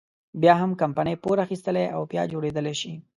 بيا 0.41 0.53
هم 0.61 0.71
کمپنۍ 0.81 1.15
پور 1.23 1.37
اخیستلی 1.45 1.85
او 1.95 2.01
بیا 2.11 2.23
جوړېدلی 2.31 2.75
شي. 2.81 2.93